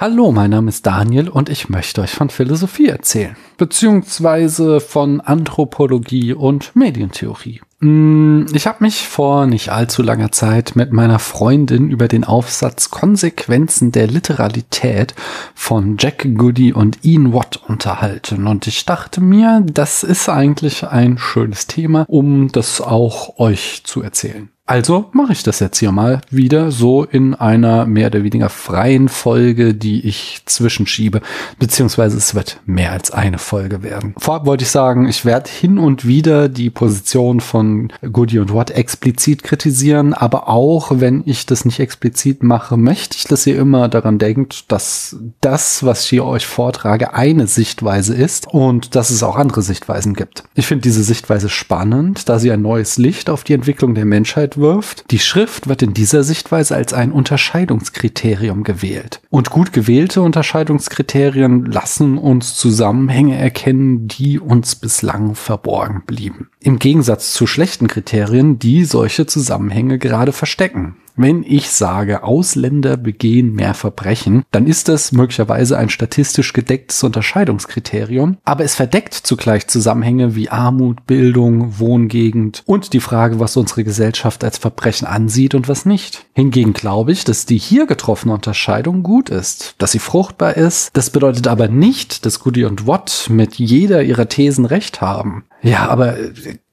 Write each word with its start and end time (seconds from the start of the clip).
Hallo, 0.00 0.30
mein 0.30 0.50
Name 0.50 0.68
ist 0.68 0.86
Daniel 0.86 1.28
und 1.28 1.48
ich 1.48 1.70
möchte 1.70 2.02
euch 2.02 2.12
von 2.12 2.30
Philosophie 2.30 2.86
erzählen, 2.86 3.34
beziehungsweise 3.56 4.78
von 4.78 5.20
Anthropologie 5.20 6.34
und 6.34 6.76
Medientheorie. 6.76 7.60
Mm, 7.80 8.44
ich 8.52 8.68
habe 8.68 8.84
mich 8.84 9.08
vor 9.08 9.46
nicht 9.46 9.70
allzu 9.70 10.04
langer 10.04 10.30
Zeit 10.30 10.76
mit 10.76 10.92
meiner 10.92 11.18
Freundin 11.18 11.90
über 11.90 12.06
den 12.06 12.22
Aufsatz 12.22 12.90
Konsequenzen 12.90 13.90
der 13.90 14.06
Literalität 14.06 15.16
von 15.56 15.96
Jack 15.98 16.28
Goody 16.32 16.72
und 16.72 17.04
Ian 17.04 17.32
Watt 17.32 17.60
unterhalten 17.66 18.46
und 18.46 18.68
ich 18.68 18.84
dachte 18.84 19.20
mir, 19.20 19.64
das 19.66 20.04
ist 20.04 20.28
eigentlich 20.28 20.86
ein 20.86 21.18
schönes 21.18 21.66
Thema, 21.66 22.04
um 22.06 22.52
das 22.52 22.80
auch 22.80 23.40
euch 23.40 23.82
zu 23.82 24.00
erzählen. 24.00 24.48
Also 24.68 25.06
mache 25.12 25.32
ich 25.32 25.42
das 25.42 25.60
jetzt 25.60 25.78
hier 25.78 25.92
mal 25.92 26.20
wieder 26.28 26.70
so 26.70 27.02
in 27.02 27.34
einer 27.34 27.86
mehr 27.86 28.08
oder 28.08 28.22
weniger 28.22 28.50
freien 28.50 29.08
Folge, 29.08 29.72
die 29.72 30.06
ich 30.06 30.42
zwischenschiebe, 30.44 31.22
beziehungsweise 31.58 32.18
es 32.18 32.34
wird 32.34 32.60
mehr 32.66 32.92
als 32.92 33.10
eine 33.10 33.38
Folge 33.38 33.82
werden. 33.82 34.14
Vorab 34.18 34.44
wollte 34.44 34.64
ich 34.64 34.70
sagen, 34.70 35.08
ich 35.08 35.24
werde 35.24 35.48
hin 35.48 35.78
und 35.78 36.06
wieder 36.06 36.50
die 36.50 36.68
Position 36.68 37.40
von 37.40 37.90
Goody 38.12 38.40
und 38.40 38.52
Watt 38.52 38.70
explizit 38.70 39.42
kritisieren, 39.42 40.12
aber 40.12 40.50
auch 40.50 40.90
wenn 41.00 41.22
ich 41.24 41.46
das 41.46 41.64
nicht 41.64 41.80
explizit 41.80 42.42
mache, 42.42 42.76
möchte 42.76 43.16
ich, 43.16 43.24
dass 43.24 43.46
ihr 43.46 43.58
immer 43.58 43.88
daran 43.88 44.18
denkt, 44.18 44.70
dass 44.70 45.16
das, 45.40 45.82
was 45.82 46.02
ich 46.02 46.10
hier 46.10 46.26
euch 46.26 46.46
vortrage, 46.46 47.14
eine 47.14 47.46
Sichtweise 47.46 48.14
ist 48.14 48.48
und 48.48 48.94
dass 48.94 49.08
es 49.08 49.22
auch 49.22 49.36
andere 49.36 49.62
Sichtweisen 49.62 50.12
gibt. 50.12 50.44
Ich 50.54 50.66
finde 50.66 50.82
diese 50.82 51.04
Sichtweise 51.04 51.48
spannend, 51.48 52.28
da 52.28 52.38
sie 52.38 52.52
ein 52.52 52.60
neues 52.60 52.98
Licht 52.98 53.30
auf 53.30 53.44
die 53.44 53.54
Entwicklung 53.54 53.94
der 53.94 54.04
Menschheit 54.04 54.57
wirft. 54.58 55.04
Die 55.10 55.18
Schrift 55.18 55.68
wird 55.68 55.82
in 55.82 55.94
dieser 55.94 56.22
Sichtweise 56.22 56.74
als 56.74 56.92
ein 56.92 57.12
Unterscheidungskriterium 57.12 58.64
gewählt. 58.64 59.20
Und 59.30 59.50
gut 59.50 59.72
gewählte 59.72 60.22
Unterscheidungskriterien 60.22 61.66
lassen 61.66 62.18
uns 62.18 62.54
Zusammenhänge 62.54 63.36
erkennen, 63.36 64.08
die 64.08 64.38
uns 64.38 64.76
bislang 64.76 65.34
verborgen 65.34 66.02
blieben. 66.06 66.50
Im 66.60 66.78
Gegensatz 66.78 67.32
zu 67.32 67.46
schlechten 67.46 67.88
Kriterien, 67.88 68.58
die 68.58 68.84
solche 68.84 69.26
Zusammenhänge 69.26 69.98
gerade 69.98 70.32
verstecken. 70.32 70.96
Wenn 71.20 71.42
ich 71.42 71.70
sage, 71.70 72.22
Ausländer 72.22 72.96
begehen 72.96 73.52
mehr 73.52 73.74
Verbrechen, 73.74 74.44
dann 74.52 74.68
ist 74.68 74.86
das 74.86 75.10
möglicherweise 75.10 75.76
ein 75.76 75.88
statistisch 75.88 76.52
gedecktes 76.52 77.02
Unterscheidungskriterium, 77.02 78.36
aber 78.44 78.62
es 78.62 78.76
verdeckt 78.76 79.14
zugleich 79.14 79.66
Zusammenhänge 79.66 80.36
wie 80.36 80.48
Armut, 80.48 81.06
Bildung, 81.06 81.80
Wohngegend 81.80 82.62
und 82.66 82.92
die 82.92 83.00
Frage, 83.00 83.40
was 83.40 83.56
unsere 83.56 83.82
Gesellschaft 83.82 84.44
als 84.44 84.58
Verbrechen 84.58 85.08
ansieht 85.08 85.56
und 85.56 85.68
was 85.68 85.86
nicht. 85.86 86.24
Hingegen 86.34 86.72
glaube 86.72 87.10
ich, 87.10 87.24
dass 87.24 87.46
die 87.46 87.58
hier 87.58 87.86
getroffene 87.86 88.32
Unterscheidung 88.32 89.02
gut 89.02 89.28
ist, 89.28 89.74
dass 89.78 89.90
sie 89.90 89.98
fruchtbar 89.98 90.56
ist. 90.56 90.90
Das 90.96 91.10
bedeutet 91.10 91.48
aber 91.48 91.66
nicht, 91.66 92.26
dass 92.26 92.38
Goody 92.38 92.64
und 92.64 92.86
Watt 92.86 93.26
mit 93.28 93.56
jeder 93.56 94.04
ihrer 94.04 94.28
Thesen 94.28 94.66
recht 94.66 95.00
haben. 95.00 95.46
Ja, 95.62 95.88
aber 95.88 96.14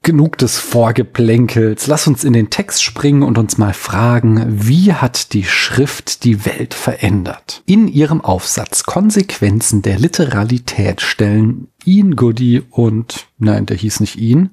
genug 0.06 0.38
des 0.38 0.56
Vorgeplänkels. 0.56 1.88
Lass 1.88 2.06
uns 2.06 2.22
in 2.22 2.32
den 2.32 2.48
Text 2.48 2.84
springen 2.84 3.24
und 3.24 3.38
uns 3.38 3.58
mal 3.58 3.74
fragen, 3.74 4.46
wie 4.48 4.92
hat 4.92 5.32
die 5.32 5.42
Schrift 5.42 6.22
die 6.22 6.46
Welt 6.46 6.74
verändert? 6.74 7.64
In 7.66 7.88
ihrem 7.88 8.20
Aufsatz 8.20 8.84
Konsequenzen 8.84 9.82
der 9.82 9.98
Literalität 9.98 11.00
stellen 11.00 11.66
Ian 11.84 12.14
Goody 12.14 12.62
und, 12.70 13.26
nein, 13.38 13.66
der 13.66 13.76
hieß 13.76 13.98
nicht 13.98 14.16
Ian, 14.16 14.50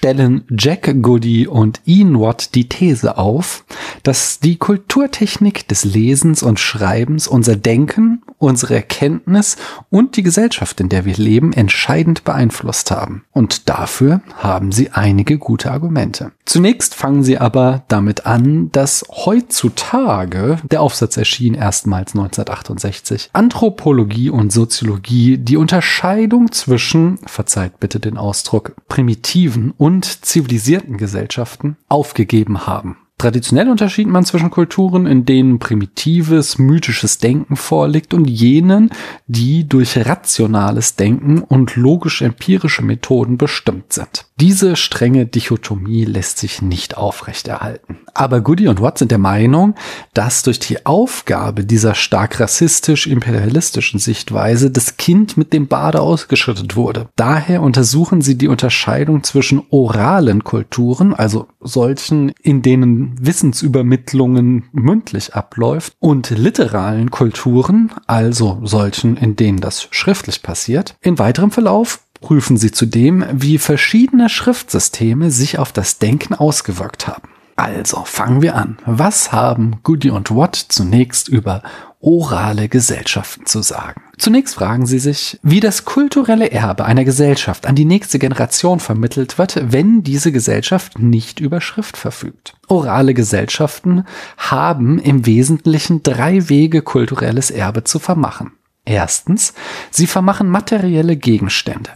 stellen 0.00 0.44
Jack 0.48 1.02
Goody 1.02 1.46
und 1.46 1.82
Ian 1.84 2.18
Watt 2.18 2.54
die 2.54 2.70
These 2.70 3.18
auf, 3.18 3.66
dass 4.02 4.40
die 4.40 4.56
Kulturtechnik 4.56 5.68
des 5.68 5.84
Lesens 5.84 6.42
und 6.42 6.58
Schreibens 6.58 7.28
unser 7.28 7.54
Denken, 7.54 8.22
unsere 8.38 8.76
Erkenntnis 8.76 9.58
und 9.90 10.16
die 10.16 10.22
Gesellschaft, 10.22 10.80
in 10.80 10.88
der 10.88 11.04
wir 11.04 11.16
leben, 11.16 11.52
entscheidend 11.52 12.24
beeinflusst 12.24 12.90
haben. 12.90 13.24
Und 13.32 13.68
dafür 13.68 14.22
haben 14.38 14.72
sie 14.72 14.88
einige 14.88 15.36
gute 15.36 15.70
Argumente. 15.70 16.32
Zunächst 16.46 16.94
fangen 16.94 17.22
sie 17.22 17.36
aber 17.36 17.84
damit 17.88 18.24
an, 18.24 18.72
dass 18.72 19.04
heutzutage, 19.10 20.56
der 20.62 20.80
Aufsatz 20.80 21.18
erschien 21.18 21.52
erstmals 21.52 22.14
1968, 22.14 23.28
Anthropologie 23.34 24.30
und 24.30 24.50
Soziologie 24.50 25.36
die 25.36 25.58
Unterscheidung 25.58 26.50
zwischen, 26.52 27.18
verzeiht 27.26 27.78
bitte 27.80 28.00
den 28.00 28.16
Ausdruck, 28.16 28.72
primitiven 28.88 29.74
und 29.76 29.89
zivilisierten 30.02 30.96
Gesellschaften 30.96 31.76
aufgegeben 31.88 32.66
haben. 32.66 32.96
Traditionell 33.20 33.68
unterschied 33.68 34.06
man 34.06 34.24
zwischen 34.24 34.48
Kulturen, 34.50 35.06
in 35.06 35.26
denen 35.26 35.58
primitives, 35.58 36.56
mythisches 36.56 37.18
Denken 37.18 37.56
vorliegt 37.56 38.14
und 38.14 38.24
jenen, 38.24 38.88
die 39.26 39.68
durch 39.68 39.98
rationales 39.98 40.96
Denken 40.96 41.42
und 41.42 41.76
logisch-empirische 41.76 42.80
Methoden 42.80 43.36
bestimmt 43.36 43.92
sind. 43.92 44.24
Diese 44.40 44.74
strenge 44.74 45.26
Dichotomie 45.26 46.06
lässt 46.06 46.38
sich 46.38 46.62
nicht 46.62 46.96
aufrechterhalten. 46.96 47.98
Aber 48.14 48.40
Goody 48.40 48.68
und 48.68 48.80
Watt 48.80 48.96
sind 48.96 49.10
der 49.10 49.18
Meinung, 49.18 49.74
dass 50.14 50.42
durch 50.42 50.58
die 50.58 50.86
Aufgabe 50.86 51.64
dieser 51.64 51.94
stark 51.94 52.40
rassistisch-imperialistischen 52.40 54.00
Sichtweise 54.00 54.70
das 54.70 54.96
Kind 54.96 55.36
mit 55.36 55.52
dem 55.52 55.68
Bade 55.68 56.00
ausgeschüttet 56.00 56.74
wurde. 56.74 57.08
Daher 57.16 57.60
untersuchen 57.60 58.22
sie 58.22 58.38
die 58.38 58.48
Unterscheidung 58.48 59.24
zwischen 59.24 59.62
oralen 59.68 60.42
Kulturen, 60.42 61.12
also 61.12 61.48
solchen, 61.60 62.32
in 62.42 62.62
denen 62.62 63.14
Wissensübermittlungen 63.20 64.70
mündlich 64.72 65.34
abläuft, 65.34 65.92
und 65.98 66.30
literalen 66.30 67.10
Kulturen, 67.10 67.92
also 68.06 68.58
solchen, 68.64 69.18
in 69.18 69.36
denen 69.36 69.60
das 69.60 69.86
schriftlich 69.90 70.42
passiert. 70.42 70.96
In 71.02 71.18
weiterem 71.18 71.50
Verlauf 71.50 72.00
prüfen 72.20 72.56
sie 72.56 72.70
zudem, 72.72 73.24
wie 73.32 73.58
verschiedene 73.58 74.28
Schriftsysteme 74.28 75.30
sich 75.30 75.58
auf 75.58 75.72
das 75.72 75.98
Denken 75.98 76.34
ausgewirkt 76.34 77.08
haben. 77.08 77.28
Also 77.60 78.04
fangen 78.06 78.40
wir 78.40 78.56
an. 78.56 78.78
Was 78.86 79.32
haben 79.32 79.80
Goody 79.82 80.08
und 80.08 80.34
Watt 80.34 80.56
zunächst 80.56 81.28
über 81.28 81.62
orale 82.00 82.70
Gesellschaften 82.70 83.44
zu 83.44 83.60
sagen? 83.60 84.00
Zunächst 84.16 84.54
fragen 84.54 84.86
sie 84.86 84.98
sich, 84.98 85.38
wie 85.42 85.60
das 85.60 85.84
kulturelle 85.84 86.50
Erbe 86.50 86.86
einer 86.86 87.04
Gesellschaft 87.04 87.66
an 87.66 87.74
die 87.74 87.84
nächste 87.84 88.18
Generation 88.18 88.80
vermittelt 88.80 89.36
wird, 89.36 89.60
wenn 89.72 90.02
diese 90.02 90.32
Gesellschaft 90.32 90.98
nicht 90.98 91.38
über 91.38 91.60
Schrift 91.60 91.98
verfügt. 91.98 92.54
Orale 92.68 93.12
Gesellschaften 93.12 94.04
haben 94.38 94.98
im 94.98 95.26
Wesentlichen 95.26 96.02
drei 96.02 96.48
Wege, 96.48 96.80
kulturelles 96.80 97.50
Erbe 97.50 97.84
zu 97.84 97.98
vermachen. 97.98 98.52
Erstens, 98.86 99.52
sie 99.90 100.06
vermachen 100.06 100.48
materielle 100.48 101.16
Gegenstände. 101.16 101.90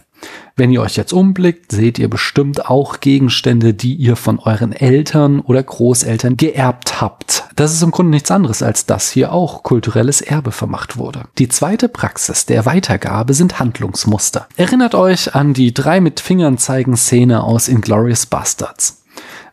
Wenn 0.57 0.71
ihr 0.71 0.81
euch 0.81 0.95
jetzt 0.95 1.11
umblickt, 1.11 1.73
seht 1.73 1.99
ihr 1.99 2.09
bestimmt 2.09 2.69
auch 2.69 3.01
Gegenstände, 3.01 3.73
die 3.73 3.93
ihr 3.93 4.15
von 4.15 4.39
euren 4.39 4.71
Eltern 4.71 5.41
oder 5.41 5.61
Großeltern 5.61 6.37
geerbt 6.37 7.01
habt. 7.01 7.43
Das 7.57 7.73
ist 7.73 7.81
im 7.83 7.91
Grunde 7.91 8.11
nichts 8.11 8.31
anderes, 8.31 8.63
als 8.63 8.85
dass 8.85 9.11
hier 9.11 9.33
auch 9.33 9.63
kulturelles 9.63 10.21
Erbe 10.21 10.53
vermacht 10.53 10.95
wurde. 10.95 11.25
Die 11.39 11.49
zweite 11.49 11.89
Praxis 11.89 12.45
der 12.45 12.65
Weitergabe 12.65 13.33
sind 13.33 13.59
Handlungsmuster. 13.59 14.47
Erinnert 14.55 14.95
euch 14.95 15.35
an 15.35 15.53
die 15.53 15.73
drei 15.73 15.99
mit 15.99 16.21
Fingern 16.21 16.57
zeigen 16.57 16.95
Szene 16.95 17.43
aus 17.43 17.67
Inglorious 17.67 18.25
Bastards. 18.25 19.03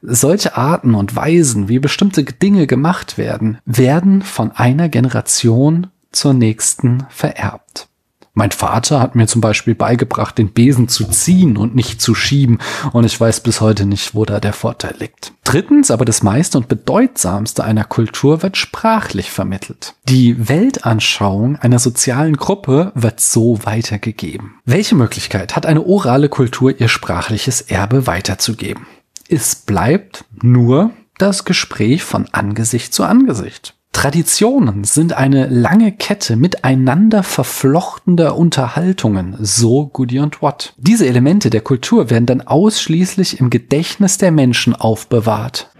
Solche 0.02 0.56
Arten 0.56 0.94
und 0.94 1.16
Weisen, 1.16 1.68
wie 1.68 1.80
bestimmte 1.80 2.22
Dinge 2.22 2.68
gemacht 2.68 3.18
werden, 3.18 3.58
werden 3.64 4.22
von 4.22 4.52
einer 4.52 4.88
Generation 4.88 5.88
zur 6.12 6.32
nächsten 6.32 7.06
vererbt. 7.08 7.88
Mein 8.34 8.50
Vater 8.50 8.98
hat 9.00 9.14
mir 9.14 9.26
zum 9.26 9.42
Beispiel 9.42 9.74
beigebracht, 9.74 10.38
den 10.38 10.52
Besen 10.52 10.88
zu 10.88 11.04
ziehen 11.04 11.58
und 11.58 11.74
nicht 11.74 12.00
zu 12.00 12.14
schieben, 12.14 12.58
und 12.92 13.04
ich 13.04 13.20
weiß 13.20 13.40
bis 13.40 13.60
heute 13.60 13.84
nicht, 13.84 14.14
wo 14.14 14.24
da 14.24 14.40
der 14.40 14.54
Vorteil 14.54 14.94
liegt. 14.98 15.34
Drittens, 15.44 15.90
aber 15.90 16.06
das 16.06 16.22
meiste 16.22 16.56
und 16.56 16.66
bedeutsamste 16.66 17.62
einer 17.62 17.84
Kultur 17.84 18.42
wird 18.42 18.56
sprachlich 18.56 19.30
vermittelt. 19.30 19.96
Die 20.08 20.48
Weltanschauung 20.48 21.56
einer 21.56 21.78
sozialen 21.78 22.38
Gruppe 22.38 22.92
wird 22.94 23.20
so 23.20 23.58
weitergegeben. 23.64 24.54
Welche 24.64 24.94
Möglichkeit 24.94 25.54
hat 25.54 25.66
eine 25.66 25.84
orale 25.84 26.30
Kultur, 26.30 26.80
ihr 26.80 26.88
sprachliches 26.88 27.60
Erbe 27.60 28.06
weiterzugeben? 28.06 28.86
Es 29.28 29.54
bleibt 29.54 30.24
nur 30.40 30.90
das 31.18 31.44
Gespräch 31.44 32.02
von 32.02 32.28
Angesicht 32.32 32.94
zu 32.94 33.04
Angesicht. 33.04 33.74
Traditionen 33.92 34.84
sind 34.84 35.12
eine 35.12 35.46
lange 35.46 35.92
Kette 35.92 36.34
miteinander 36.36 37.22
verflochtener 37.22 38.36
Unterhaltungen, 38.36 39.36
so 39.38 39.86
Goody 39.86 40.18
und 40.18 40.42
Watt. 40.42 40.74
Diese 40.78 41.06
Elemente 41.06 41.50
der 41.50 41.60
Kultur 41.60 42.10
werden 42.10 42.26
dann 42.26 42.40
ausschließlich 42.40 43.38
im 43.38 43.50
Gedächtnis 43.50 44.18
der 44.18 44.32
Menschen 44.32 44.74
aufbewahrt. 44.74 45.70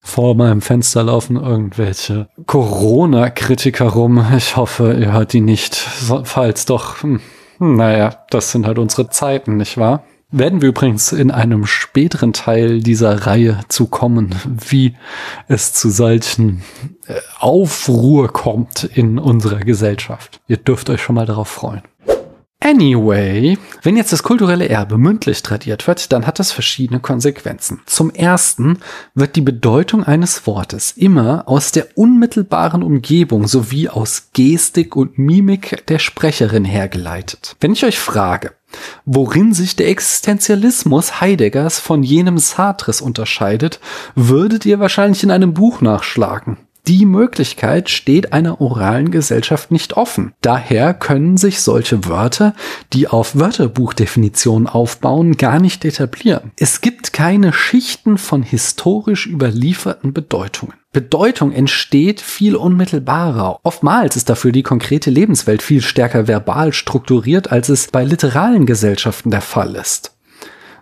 Vor 0.00 0.36
meinem 0.36 0.60
Fenster 0.60 1.02
laufen 1.02 1.36
irgendwelche 1.36 2.28
Corona-Kritiker 2.46 3.86
rum. 3.86 4.24
Ich 4.36 4.56
hoffe, 4.56 4.92
ihr 4.92 5.12
hört 5.12 5.32
die 5.32 5.40
nicht. 5.40 5.74
Falls 5.74 6.66
doch, 6.66 7.02
hm, 7.02 7.20
naja, 7.58 8.24
das 8.30 8.52
sind 8.52 8.66
halt 8.66 8.78
unsere 8.78 9.08
Zeiten, 9.08 9.56
nicht 9.56 9.78
wahr? 9.78 10.04
Werden 10.36 10.62
wir 10.62 10.70
übrigens 10.70 11.12
in 11.12 11.30
einem 11.30 11.64
späteren 11.64 12.32
Teil 12.32 12.80
dieser 12.80 13.24
Reihe 13.24 13.60
zu 13.68 13.86
kommen, 13.86 14.34
wie 14.68 14.96
es 15.46 15.72
zu 15.72 15.90
solchen 15.90 16.64
äh, 17.06 17.20
Aufruhr 17.38 18.32
kommt 18.32 18.82
in 18.82 19.20
unserer 19.20 19.60
Gesellschaft. 19.60 20.40
Ihr 20.48 20.56
dürft 20.56 20.90
euch 20.90 21.00
schon 21.00 21.14
mal 21.14 21.26
darauf 21.26 21.46
freuen. 21.46 21.82
Anyway, 22.74 23.56
wenn 23.82 23.96
jetzt 23.96 24.12
das 24.12 24.24
kulturelle 24.24 24.68
Erbe 24.68 24.98
mündlich 24.98 25.44
tradiert 25.44 25.86
wird, 25.86 26.10
dann 26.12 26.26
hat 26.26 26.40
das 26.40 26.50
verschiedene 26.50 26.98
Konsequenzen. 26.98 27.80
Zum 27.86 28.10
ersten 28.10 28.80
wird 29.14 29.36
die 29.36 29.42
Bedeutung 29.42 30.02
eines 30.02 30.44
Wortes 30.48 30.90
immer 30.90 31.44
aus 31.46 31.70
der 31.70 31.86
unmittelbaren 31.96 32.82
Umgebung 32.82 33.46
sowie 33.46 33.88
aus 33.88 34.30
Gestik 34.32 34.96
und 34.96 35.18
Mimik 35.18 35.86
der 35.86 36.00
Sprecherin 36.00 36.64
hergeleitet. 36.64 37.54
Wenn 37.60 37.74
ich 37.74 37.84
euch 37.84 38.00
frage, 38.00 38.50
worin 39.04 39.54
sich 39.54 39.76
der 39.76 39.88
Existenzialismus 39.88 41.20
Heideggers 41.20 41.78
von 41.78 42.02
jenem 42.02 42.38
Sartres 42.38 43.00
unterscheidet, 43.00 43.78
würdet 44.16 44.66
ihr 44.66 44.80
wahrscheinlich 44.80 45.22
in 45.22 45.30
einem 45.30 45.54
Buch 45.54 45.80
nachschlagen. 45.80 46.56
Die 46.86 47.06
Möglichkeit 47.06 47.88
steht 47.88 48.34
einer 48.34 48.60
oralen 48.60 49.10
Gesellschaft 49.10 49.70
nicht 49.70 49.94
offen. 49.94 50.34
Daher 50.42 50.92
können 50.92 51.38
sich 51.38 51.62
solche 51.62 52.04
Wörter, 52.06 52.54
die 52.92 53.08
auf 53.08 53.38
Wörterbuchdefinitionen 53.38 54.68
aufbauen, 54.68 55.38
gar 55.38 55.60
nicht 55.60 55.84
etablieren. 55.86 56.52
Es 56.58 56.82
gibt 56.82 57.14
keine 57.14 57.54
Schichten 57.54 58.18
von 58.18 58.42
historisch 58.42 59.26
überlieferten 59.26 60.12
Bedeutungen. 60.12 60.74
Bedeutung 60.92 61.52
entsteht 61.52 62.20
viel 62.20 62.54
unmittelbarer. 62.54 63.60
Oftmals 63.62 64.16
ist 64.16 64.28
dafür 64.28 64.52
die 64.52 64.62
konkrete 64.62 65.10
Lebenswelt 65.10 65.62
viel 65.62 65.80
stärker 65.80 66.28
verbal 66.28 66.72
strukturiert, 66.72 67.50
als 67.50 67.70
es 67.70 67.88
bei 67.88 68.04
literalen 68.04 68.66
Gesellschaften 68.66 69.30
der 69.30 69.40
Fall 69.40 69.74
ist. 69.74 70.13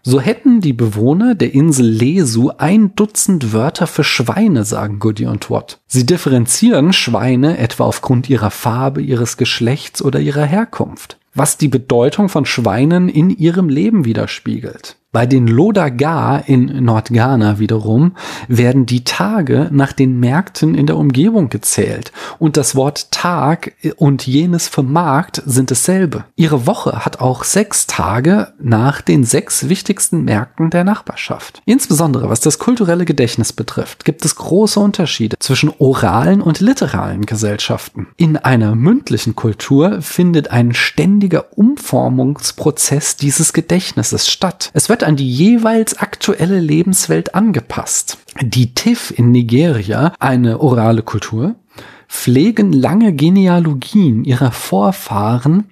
So 0.05 0.21
hätten 0.21 0.61
die 0.61 0.73
Bewohner 0.73 1.37
der 1.37 1.55
Insel 1.55 1.87
Lesu 1.87 2.51
ein 2.59 2.97
Dutzend 2.97 3.53
Wörter 3.53 3.87
für 3.87 4.03
Schweine, 4.03 4.65
sagen 4.65 4.99
Goody 4.99 5.27
und 5.27 5.49
Watt. 5.49 5.79
Sie 5.87 6.05
differenzieren 6.05 6.93
Schweine 6.93 7.59
etwa 7.59 7.85
aufgrund 7.85 8.29
ihrer 8.29 8.51
Farbe, 8.51 9.01
ihres 9.01 9.37
Geschlechts 9.37 10.03
oder 10.03 10.19
ihrer 10.19 10.45
Herkunft, 10.45 11.19
was 11.35 11.57
die 11.57 11.69
Bedeutung 11.69 12.29
von 12.29 12.47
Schweinen 12.47 13.09
in 13.09 13.31
ihrem 13.31 13.69
Leben 13.69 14.05
widerspiegelt. 14.05 14.97
Bei 15.15 15.27
den 15.27 15.47
Lodaga 15.47 16.39
in 16.39 16.85
Nordghana 16.87 17.59
wiederum 17.59 18.17
werden 18.49 18.87
die 18.87 19.05
Tage 19.05 19.69
nach 19.71 19.93
den 19.93 20.19
Märkten 20.19 20.75
in 20.75 20.87
der 20.87 20.97
Umgebung 20.97 21.51
gezählt 21.51 22.13
und 22.39 22.57
das 22.57 22.75
Wort 22.77 23.11
Tag 23.11 23.75
und 23.97 24.27
jenes 24.27 24.69
für 24.69 24.83
Markt 24.83 25.43
sind 25.45 25.71
dasselbe. 25.71 26.25
Ihre 26.35 26.67
Woche 26.67 27.05
hat 27.05 27.21
auch 27.21 27.45
sechs 27.45 27.87
Tage 27.87 28.55
nach 28.59 29.03
den 29.03 29.25
sechs 29.25 29.69
wichtigsten 29.69 30.25
Märkten 30.25 30.71
der 30.71 30.83
Nachbarschaft. 30.83 31.61
Insbesondere 31.67 32.31
was 32.31 32.41
das 32.41 32.59
kulturelle 32.59 33.05
Gedächtnis 33.05 33.53
betrifft, 33.53 34.07
gibt 34.07 34.25
es 34.25 34.37
große 34.37 34.81
Unterschiede 34.81 35.37
zwischen 35.41 35.71
oralen 35.77 36.41
und 36.41 36.61
literalen 36.61 37.27
Gesellschaften. 37.27 38.07
In 38.17 38.39
einer 38.39 38.75
mündlichen 38.75 39.37
Kultur 39.37 40.01
findet 40.01 40.51
ein 40.51 40.73
ständiger 40.73 41.53
Umformungsprozess 41.59 43.17
dieses 43.17 43.53
Gedächtnisses 43.53 44.31
statt. 44.31 44.71
Es 44.73 44.89
wird 44.89 45.02
an 45.03 45.17
die 45.17 45.31
jeweils 45.31 45.99
aktuelle 45.99 46.61
Lebenswelt 46.61 47.35
angepasst. 47.35 48.19
Die 48.41 48.75
TIF 48.75 49.13
in 49.17 49.31
Nigeria, 49.31 50.15
eine 50.19 50.61
orale 50.61 51.03
Kultur, 51.03 51.57
pflegen 52.13 52.73
lange 52.73 53.15
Genealogien 53.15 54.23
ihrer 54.23 54.53
Vorfahren, 54.53 55.65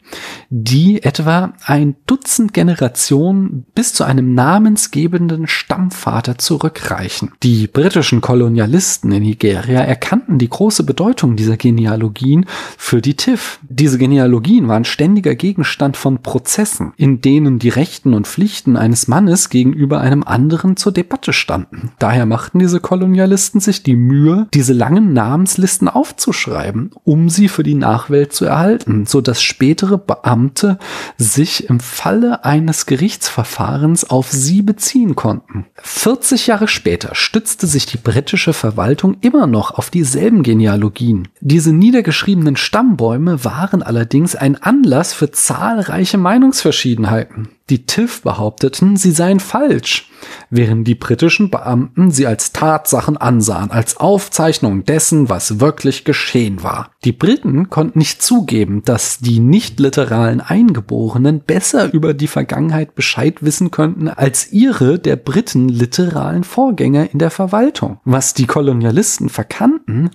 die 0.48 1.02
etwa 1.02 1.52
ein 1.66 1.96
Dutzend 2.06 2.54
Generationen 2.54 3.66
bis 3.74 3.92
zu 3.92 4.04
einem 4.04 4.34
namensgebenden 4.34 5.46
Stammvater 5.46 6.38
zurückreichen. 6.38 7.32
Die 7.42 7.66
britischen 7.66 8.22
Kolonialisten 8.22 9.12
in 9.12 9.22
Nigeria 9.22 9.80
erkannten 9.80 10.38
die 10.38 10.48
große 10.48 10.82
Bedeutung 10.82 11.36
dieser 11.36 11.58
Genealogien 11.58 12.46
für 12.78 13.02
die 13.02 13.14
TIF. 13.14 13.60
Diese 13.68 13.98
Genealogien 13.98 14.66
waren 14.66 14.86
ständiger 14.86 15.34
Gegenstand 15.34 15.98
von 15.98 16.22
Prozessen, 16.22 16.94
in 16.96 17.20
denen 17.20 17.58
die 17.58 17.68
Rechten 17.68 18.14
und 18.14 18.26
Pflichten 18.26 18.76
eines 18.78 19.08
Mannes 19.08 19.50
gegenüber 19.50 20.00
einem 20.00 20.24
anderen 20.24 20.78
zur 20.78 20.92
Debatte 20.92 21.34
standen. 21.34 21.92
Daher 21.98 22.24
machten 22.24 22.58
diese 22.58 22.80
Kolonialisten 22.80 23.60
sich 23.60 23.82
die 23.82 23.94
Mühe, 23.94 24.48
diese 24.54 24.72
langen 24.72 25.12
Namenslisten 25.12 25.86
aufzunehmen 25.86 26.29
aufzuschreiben, 26.30 26.90
um 27.04 27.28
sie 27.28 27.48
für 27.48 27.62
die 27.62 27.74
Nachwelt 27.74 28.32
zu 28.32 28.44
erhalten, 28.44 29.04
so 29.06 29.20
dass 29.20 29.42
spätere 29.42 29.98
Beamte 29.98 30.78
sich 31.16 31.68
im 31.68 31.80
Falle 31.80 32.44
eines 32.44 32.86
Gerichtsverfahrens 32.86 34.08
auf 34.08 34.30
sie 34.30 34.62
beziehen 34.62 35.16
konnten. 35.16 35.66
40 35.82 36.46
Jahre 36.46 36.68
später 36.68 37.14
stützte 37.14 37.66
sich 37.66 37.86
die 37.86 37.98
britische 37.98 38.52
Verwaltung 38.52 39.16
immer 39.20 39.46
noch 39.46 39.72
auf 39.72 39.90
dieselben 39.90 40.42
Genealogien. 40.42 41.28
Diese 41.40 41.72
niedergeschriebenen 41.72 42.56
Stammbäume 42.56 43.44
waren 43.44 43.82
allerdings 43.82 44.36
ein 44.36 44.62
Anlass 44.62 45.12
für 45.12 45.32
zahlreiche 45.32 46.18
Meinungsverschiedenheiten. 46.18 47.48
Die 47.70 47.86
TIF 47.86 48.22
behaupteten, 48.22 48.96
sie 48.96 49.12
seien 49.12 49.38
falsch, 49.38 50.10
während 50.50 50.88
die 50.88 50.96
britischen 50.96 51.50
Beamten 51.50 52.10
sie 52.10 52.26
als 52.26 52.50
Tatsachen 52.50 53.16
ansahen, 53.16 53.70
als 53.70 53.96
Aufzeichnung 53.96 54.84
dessen, 54.84 55.28
was 55.28 55.60
wirklich 55.60 56.04
geschehen 56.04 56.64
war. 56.64 56.90
Die 57.04 57.12
Briten 57.12 57.70
konnten 57.70 58.00
nicht 58.00 58.22
zugeben, 58.22 58.82
dass 58.84 59.18
die 59.18 59.38
nicht 59.38 59.78
literalen 59.78 60.40
Eingeborenen 60.40 61.42
besser 61.42 61.92
über 61.92 62.12
die 62.12 62.26
Vergangenheit 62.26 62.96
Bescheid 62.96 63.36
wissen 63.44 63.70
könnten 63.70 64.08
als 64.08 64.50
ihre 64.50 64.98
der 64.98 65.14
Briten 65.14 65.68
literalen 65.68 66.42
Vorgänger 66.42 67.12
in 67.12 67.20
der 67.20 67.30
Verwaltung. 67.30 68.00
Was 68.04 68.34
die 68.34 68.46
Kolonialisten 68.46 69.28
verkannten, 69.28 70.10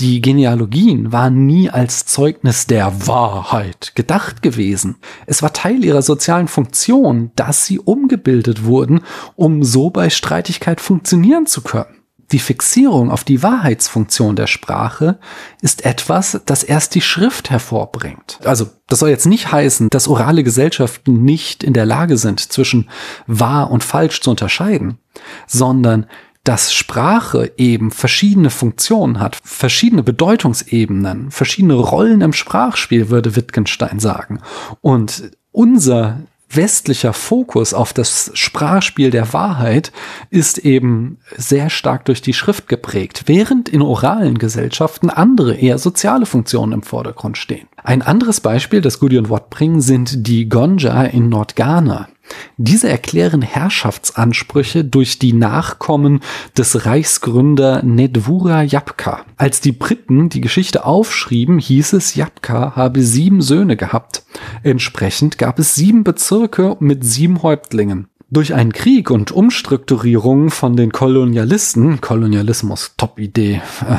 die 0.00 0.20
Genealogien 0.20 1.12
waren 1.12 1.46
nie 1.46 1.70
als 1.70 2.04
Zeugnis 2.04 2.66
der 2.66 3.06
Wahrheit 3.06 3.92
gedacht 3.94 4.42
gewesen. 4.42 4.96
Es 5.26 5.40
war 5.42 5.52
Teil 5.52 5.84
ihrer 5.84 6.02
sozialen 6.02 6.48
Funktion, 6.48 7.30
dass 7.36 7.66
sie 7.66 7.78
umgebildet 7.78 8.64
wurden, 8.64 9.02
um 9.36 9.62
so 9.62 9.90
bei 9.90 10.10
Streitigkeit 10.10 10.80
funktionieren 10.80 11.46
zu 11.46 11.62
können. 11.62 11.94
Die 12.32 12.38
Fixierung 12.40 13.10
auf 13.10 13.22
die 13.22 13.42
Wahrheitsfunktion 13.42 14.34
der 14.34 14.48
Sprache 14.48 15.20
ist 15.60 15.84
etwas, 15.84 16.40
das 16.46 16.64
erst 16.64 16.96
die 16.96 17.00
Schrift 17.00 17.50
hervorbringt. 17.50 18.40
Also 18.44 18.66
das 18.88 18.98
soll 18.98 19.10
jetzt 19.10 19.26
nicht 19.26 19.52
heißen, 19.52 19.90
dass 19.90 20.08
orale 20.08 20.42
Gesellschaften 20.42 21.22
nicht 21.22 21.62
in 21.62 21.74
der 21.74 21.86
Lage 21.86 22.16
sind, 22.16 22.40
zwischen 22.40 22.88
wahr 23.28 23.70
und 23.70 23.84
falsch 23.84 24.20
zu 24.22 24.30
unterscheiden, 24.30 24.98
sondern 25.46 26.06
dass 26.44 26.74
Sprache 26.74 27.52
eben 27.56 27.90
verschiedene 27.90 28.50
Funktionen 28.50 29.18
hat, 29.18 29.38
verschiedene 29.42 30.02
Bedeutungsebenen, 30.02 31.30
verschiedene 31.30 31.74
Rollen 31.74 32.20
im 32.20 32.34
Sprachspiel, 32.34 33.08
würde 33.08 33.34
Wittgenstein 33.34 33.98
sagen. 33.98 34.40
Und 34.82 35.30
unser 35.52 36.18
westlicher 36.50 37.12
Fokus 37.12 37.74
auf 37.74 37.92
das 37.92 38.30
Sprachspiel 38.34 39.10
der 39.10 39.32
Wahrheit 39.32 39.90
ist 40.30 40.58
eben 40.58 41.18
sehr 41.36 41.70
stark 41.70 42.04
durch 42.04 42.22
die 42.22 42.34
Schrift 42.34 42.68
geprägt, 42.68 43.24
während 43.26 43.68
in 43.68 43.82
oralen 43.82 44.38
Gesellschaften 44.38 45.10
andere 45.10 45.54
eher 45.54 45.78
soziale 45.78 46.26
Funktionen 46.26 46.72
im 46.72 46.82
Vordergrund 46.82 47.38
stehen. 47.38 47.66
Ein 47.82 48.02
anderes 48.02 48.40
Beispiel, 48.40 48.80
das 48.80 48.98
Gudjon 48.98 49.30
Watt 49.30 49.50
bringen, 49.50 49.80
sind 49.80 50.26
die 50.28 50.48
Gonja 50.48 51.04
in 51.04 51.28
Nordghana. 51.28 52.08
Diese 52.56 52.88
erklären 52.88 53.42
Herrschaftsansprüche 53.42 54.84
durch 54.84 55.18
die 55.18 55.32
Nachkommen 55.32 56.20
des 56.56 56.86
Reichsgründer 56.86 57.82
Nedvura 57.82 58.62
Japka. 58.62 59.24
Als 59.36 59.60
die 59.60 59.72
Briten 59.72 60.28
die 60.28 60.40
Geschichte 60.40 60.84
aufschrieben, 60.84 61.58
hieß 61.58 61.94
es, 61.94 62.14
Japka 62.14 62.76
habe 62.76 63.02
sieben 63.02 63.42
Söhne 63.42 63.76
gehabt. 63.76 64.24
Entsprechend 64.62 65.38
gab 65.38 65.58
es 65.58 65.74
sieben 65.74 66.04
Bezirke 66.04 66.76
mit 66.80 67.04
sieben 67.04 67.42
Häuptlingen. 67.42 68.08
Durch 68.30 68.54
einen 68.54 68.72
Krieg 68.72 69.10
und 69.10 69.30
Umstrukturierung 69.30 70.50
von 70.50 70.76
den 70.76 70.92
Kolonialisten, 70.92 72.00
Kolonialismus, 72.00 72.94
Top-Idee, 72.96 73.60
äh, 73.88 73.96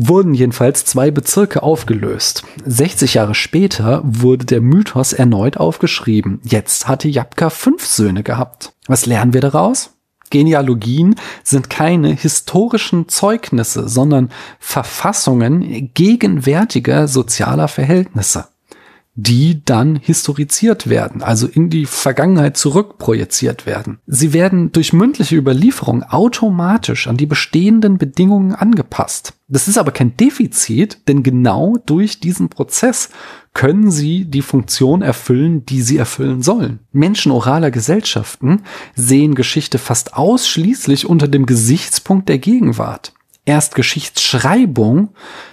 wurden 0.00 0.32
jedenfalls 0.32 0.84
zwei 0.84 1.10
Bezirke 1.10 1.62
aufgelöst. 1.62 2.44
60 2.64 3.14
Jahre 3.14 3.34
später 3.34 4.00
wurde 4.04 4.44
der 4.44 4.60
Mythos 4.60 5.12
erneut 5.12 5.56
aufgeschrieben. 5.56 6.40
Jetzt 6.44 6.86
hatte 6.86 7.08
Japka 7.08 7.50
fünf 7.50 7.84
Söhne 7.84 8.22
gehabt. 8.22 8.72
Was 8.86 9.06
lernen 9.06 9.34
wir 9.34 9.40
daraus? 9.40 9.90
Genealogien 10.30 11.16
sind 11.42 11.68
keine 11.70 12.12
historischen 12.12 13.08
Zeugnisse, 13.08 13.88
sondern 13.88 14.30
Verfassungen 14.60 15.90
gegenwärtiger 15.94 17.08
sozialer 17.08 17.66
Verhältnisse. 17.66 18.46
Die 19.20 19.64
dann 19.64 19.96
historiziert 19.96 20.88
werden, 20.88 21.24
also 21.24 21.48
in 21.48 21.70
die 21.70 21.86
Vergangenheit 21.86 22.56
zurückprojiziert 22.56 23.66
werden. 23.66 23.98
Sie 24.06 24.32
werden 24.32 24.70
durch 24.70 24.92
mündliche 24.92 25.34
Überlieferung 25.34 26.04
automatisch 26.04 27.08
an 27.08 27.16
die 27.16 27.26
bestehenden 27.26 27.98
Bedingungen 27.98 28.54
angepasst. 28.54 29.32
Das 29.48 29.66
ist 29.66 29.76
aber 29.76 29.90
kein 29.90 30.16
Defizit, 30.16 31.08
denn 31.08 31.24
genau 31.24 31.74
durch 31.84 32.20
diesen 32.20 32.48
Prozess 32.48 33.08
können 33.54 33.90
sie 33.90 34.24
die 34.24 34.42
Funktion 34.42 35.02
erfüllen, 35.02 35.66
die 35.66 35.82
sie 35.82 35.96
erfüllen 35.96 36.40
sollen. 36.40 36.78
Menschen 36.92 37.32
oraler 37.32 37.72
Gesellschaften 37.72 38.62
sehen 38.94 39.34
Geschichte 39.34 39.78
fast 39.78 40.14
ausschließlich 40.14 41.06
unter 41.06 41.26
dem 41.26 41.44
Gesichtspunkt 41.44 42.28
der 42.28 42.38
Gegenwart. 42.38 43.14
Erst 43.48 43.74
Geschichtsschreibung 43.74 45.08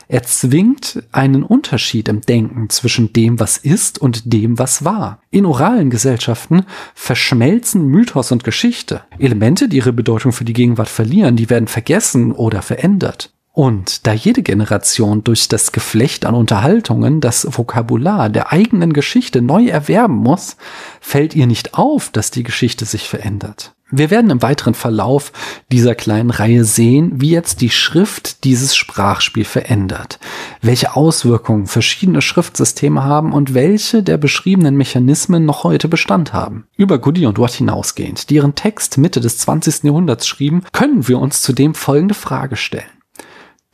erzwingt 0.09 1.01
einen 1.13 1.43
Unterschied 1.43 2.09
im 2.09 2.19
Denken 2.19 2.69
zwischen 2.69 3.13
dem, 3.13 3.39
was 3.39 3.55
ist 3.55 3.99
und 3.99 4.33
dem, 4.33 4.59
was 4.59 4.83
war. 4.83 5.21
In 5.31 5.45
oralen 5.45 5.89
Gesellschaften 5.89 6.65
verschmelzen 6.93 7.87
Mythos 7.87 8.33
und 8.33 8.43
Geschichte. 8.43 9.03
Elemente, 9.17 9.69
die 9.69 9.77
ihre 9.77 9.93
Bedeutung 9.93 10.33
für 10.33 10.43
die 10.43 10.51
Gegenwart 10.51 10.89
verlieren, 10.89 11.37
die 11.37 11.49
werden 11.49 11.69
vergessen 11.69 12.33
oder 12.33 12.61
verändert. 12.61 13.31
Und 13.55 14.05
da 14.05 14.11
jede 14.11 14.43
Generation 14.43 15.23
durch 15.23 15.47
das 15.47 15.71
Geflecht 15.71 16.25
an 16.25 16.35
Unterhaltungen 16.35 17.21
das 17.21 17.47
Vokabular 17.49 18.29
der 18.29 18.51
eigenen 18.51 18.91
Geschichte 18.91 19.41
neu 19.41 19.67
erwerben 19.67 20.17
muss, 20.17 20.57
fällt 20.99 21.33
ihr 21.35 21.47
nicht 21.47 21.73
auf, 21.73 22.09
dass 22.09 22.31
die 22.31 22.43
Geschichte 22.43 22.83
sich 22.83 23.07
verändert. 23.07 23.73
Wir 23.89 24.09
werden 24.09 24.29
im 24.29 24.41
weiteren 24.41 24.73
Verlauf 24.73 25.31
dieser 25.71 25.95
kleinen 25.95 26.31
Reihe 26.31 26.65
sehen, 26.65 27.13
wie 27.21 27.29
jetzt 27.29 27.61
die 27.61 27.69
Schrift 27.69 28.43
dieses 28.43 28.75
Sprachspiel 28.75 29.45
verändert, 29.45 30.19
welche 30.61 30.97
Auswirkungen 30.97 31.67
verschiedene 31.67 32.21
Schriftsysteme 32.21 33.05
haben 33.05 33.31
und 33.31 33.53
welche 33.53 34.03
der 34.03 34.17
beschriebenen 34.17 34.75
Mechanismen 34.75 35.45
noch 35.45 35.63
heute 35.63 35.87
Bestand 35.87 36.33
haben. 36.33 36.65
Über 36.75 36.99
Goody 36.99 37.25
und 37.25 37.39
Watt 37.39 37.53
hinausgehend, 37.53 38.29
die 38.29 38.35
ihren 38.35 38.55
Text 38.55 38.97
Mitte 38.97 39.21
des 39.21 39.37
20. 39.37 39.83
Jahrhunderts 39.83 40.27
schrieben, 40.27 40.63
können 40.73 41.07
wir 41.07 41.19
uns 41.19 41.41
zudem 41.41 41.73
folgende 41.73 42.15
Frage 42.15 42.57
stellen. 42.57 42.83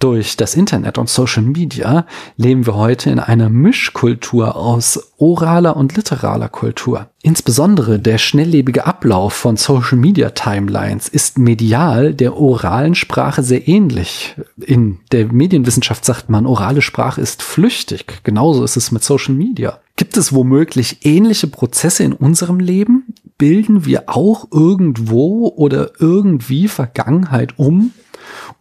Durch 0.01 0.35
das 0.35 0.55
Internet 0.55 0.97
und 0.97 1.09
Social 1.09 1.43
Media 1.43 2.07
leben 2.35 2.65
wir 2.65 2.73
heute 2.73 3.11
in 3.11 3.19
einer 3.19 3.49
Mischkultur 3.49 4.55
aus 4.55 5.13
oraler 5.19 5.77
und 5.77 5.95
literaler 5.95 6.49
Kultur. 6.49 7.11
Insbesondere 7.21 7.99
der 7.99 8.17
schnelllebige 8.17 8.87
Ablauf 8.87 9.33
von 9.33 9.57
Social 9.57 9.99
Media 9.99 10.31
Timelines 10.31 11.07
ist 11.07 11.37
medial 11.37 12.15
der 12.15 12.35
oralen 12.35 12.95
Sprache 12.95 13.43
sehr 13.43 13.67
ähnlich. 13.67 14.35
In 14.59 14.97
der 15.11 15.31
Medienwissenschaft 15.31 16.03
sagt 16.03 16.31
man, 16.31 16.47
orale 16.47 16.81
Sprache 16.81 17.21
ist 17.21 17.43
flüchtig. 17.43 18.23
Genauso 18.23 18.63
ist 18.63 18.77
es 18.77 18.91
mit 18.91 19.03
Social 19.03 19.35
Media. 19.35 19.77
Gibt 19.97 20.17
es 20.17 20.33
womöglich 20.33 21.05
ähnliche 21.05 21.45
Prozesse 21.45 22.03
in 22.03 22.13
unserem 22.13 22.59
Leben? 22.59 23.13
Bilden 23.37 23.85
wir 23.85 24.05
auch 24.07 24.47
irgendwo 24.51 25.49
oder 25.49 25.91
irgendwie 25.99 26.67
Vergangenheit 26.67 27.59
um 27.59 27.91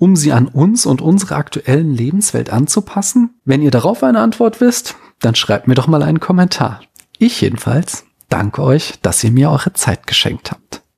um 0.00 0.16
sie 0.16 0.32
an 0.32 0.48
uns 0.48 0.86
und 0.86 1.02
unsere 1.02 1.36
aktuellen 1.36 1.94
Lebenswelt 1.94 2.50
anzupassen? 2.50 3.38
Wenn 3.44 3.62
ihr 3.62 3.70
darauf 3.70 4.02
eine 4.02 4.20
Antwort 4.20 4.60
wisst, 4.60 4.96
dann 5.20 5.34
schreibt 5.36 5.68
mir 5.68 5.74
doch 5.74 5.86
mal 5.86 6.02
einen 6.02 6.18
Kommentar. 6.18 6.80
Ich 7.18 7.40
jedenfalls 7.42 8.06
danke 8.30 8.62
euch, 8.62 8.94
dass 9.02 9.22
ihr 9.22 9.30
mir 9.30 9.50
eure 9.50 9.74
Zeit 9.74 10.06
geschenkt 10.06 10.50
habt. 10.50 10.79